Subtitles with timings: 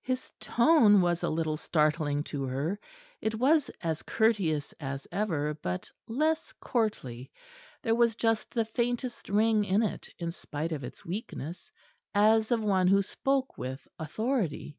[0.00, 2.80] His tone was a little startling to her.
[3.20, 7.30] It was as courteous as ever, but less courtly:
[7.82, 11.70] there was just the faintest ring in it, in spite of its weakness,
[12.14, 14.78] as of one who spoke with authority.